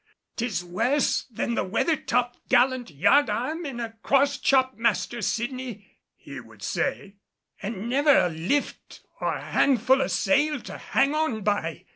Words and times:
"'Tis 0.35 0.65
worse 0.65 1.25
than 1.29 1.53
the 1.53 1.63
weather 1.63 1.95
top 1.95 2.35
gallant 2.49 2.89
yardarm 2.89 3.67
in 3.67 3.79
a 3.79 3.93
cross 4.01 4.39
chop, 4.39 4.75
Master 4.75 5.21
Sydney," 5.21 5.99
he 6.15 6.39
would 6.39 6.63
say, 6.63 7.17
"an' 7.61 7.87
never 7.87 8.21
a 8.25 8.29
lift 8.29 9.01
or 9.19 9.37
handful 9.37 10.01
o' 10.01 10.07
sail 10.07 10.59
to 10.61 10.79
hang 10.79 11.13
on 11.13 11.43
by. 11.43 11.85